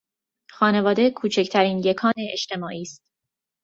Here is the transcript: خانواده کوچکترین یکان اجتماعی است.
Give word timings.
خانواده 0.51 1.09
کوچکترین 1.11 1.77
یکان 1.79 2.13
اجتماعی 2.33 2.81
است. 2.81 3.03